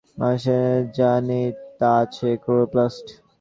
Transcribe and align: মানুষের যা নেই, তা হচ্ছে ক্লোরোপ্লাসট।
মানুষের 0.17 0.77
যা 0.97 1.11
নেই, 1.27 1.47
তা 1.79 1.91
হচ্ছে 1.99 2.27
ক্লোরোপ্লাসট। 2.43 3.05